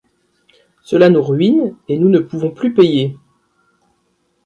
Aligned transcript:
Cela 0.81 1.11
nous 1.11 1.21
ruine 1.21 1.77
et 1.87 1.99
nous 1.99 2.09
ne 2.09 2.17
pouvons 2.17 2.49
plus 2.49 2.73
payer. 2.73 3.19